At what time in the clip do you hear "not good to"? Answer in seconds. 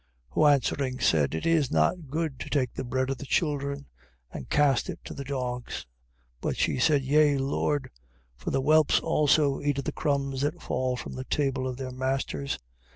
1.69-2.49